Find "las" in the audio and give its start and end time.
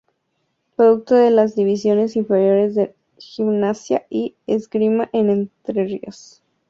1.29-1.53